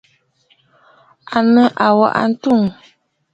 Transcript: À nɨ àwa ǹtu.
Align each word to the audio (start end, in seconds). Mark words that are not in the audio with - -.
À 1.37 1.39
nɨ 1.53 1.63
àwa 1.85 2.07
ǹtu. 2.29 2.53